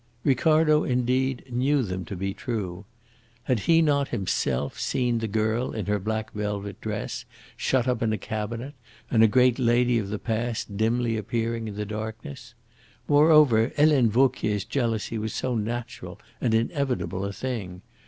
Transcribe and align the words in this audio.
Ricardo, 0.23 0.83
indeed, 0.83 1.43
knew 1.51 1.83
them 1.83 2.05
to 2.05 2.15
be 2.15 2.33
true. 2.33 2.85
Had 3.43 3.59
he 3.59 3.83
not 3.83 4.07
himself 4.07 4.79
seen 4.79 5.19
the 5.19 5.27
girl 5.27 5.73
in 5.73 5.85
her 5.85 5.99
black 5.99 6.33
velvet 6.33 6.81
dress 6.81 7.23
shut 7.55 7.87
up 7.87 8.01
in 8.01 8.11
a 8.11 8.17
cabinet, 8.17 8.73
and 9.11 9.21
a 9.21 9.27
great 9.27 9.59
lady 9.59 9.99
of 9.99 10.09
the 10.09 10.17
past 10.17 10.75
dimly 10.75 11.17
appear 11.17 11.55
in 11.55 11.75
the 11.75 11.85
darkness? 11.85 12.55
Moreover, 13.07 13.71
Helene 13.75 14.09
Vauquier's 14.09 14.65
jealousy 14.65 15.19
was 15.19 15.35
so 15.35 15.53
natural 15.53 16.19
and 16.41 16.55
inevitable 16.55 17.23
a 17.23 17.31
thing. 17.31 17.83